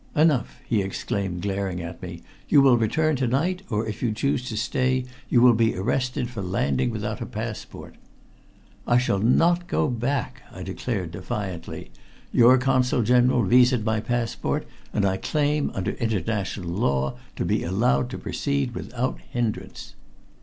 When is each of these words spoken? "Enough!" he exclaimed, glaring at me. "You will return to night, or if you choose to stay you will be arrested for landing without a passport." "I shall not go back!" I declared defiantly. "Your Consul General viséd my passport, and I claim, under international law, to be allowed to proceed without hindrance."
"Enough!" 0.15 0.61
he 0.65 0.81
exclaimed, 0.81 1.43
glaring 1.43 1.79
at 1.79 2.01
me. 2.01 2.23
"You 2.49 2.63
will 2.63 2.75
return 2.75 3.15
to 3.17 3.27
night, 3.27 3.61
or 3.69 3.85
if 3.85 4.01
you 4.01 4.11
choose 4.11 4.49
to 4.49 4.57
stay 4.57 5.05
you 5.29 5.41
will 5.43 5.53
be 5.53 5.75
arrested 5.75 6.27
for 6.27 6.41
landing 6.41 6.89
without 6.89 7.21
a 7.21 7.25
passport." 7.27 7.93
"I 8.87 8.97
shall 8.97 9.19
not 9.19 9.67
go 9.67 9.87
back!" 9.89 10.41
I 10.51 10.63
declared 10.63 11.11
defiantly. 11.11 11.91
"Your 12.31 12.57
Consul 12.57 13.03
General 13.03 13.43
viséd 13.43 13.83
my 13.83 13.99
passport, 13.99 14.65
and 14.91 15.05
I 15.05 15.17
claim, 15.17 15.69
under 15.75 15.91
international 15.91 16.71
law, 16.71 17.19
to 17.35 17.45
be 17.45 17.61
allowed 17.63 18.09
to 18.09 18.17
proceed 18.17 18.73
without 18.73 19.19
hindrance." 19.29 19.93